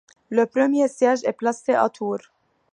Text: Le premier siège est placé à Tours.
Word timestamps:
Le 0.31 0.47
premier 0.47 0.87
siège 0.87 1.23
est 1.25 1.33
placé 1.33 1.75
à 1.75 1.87
Tours. 1.87 2.17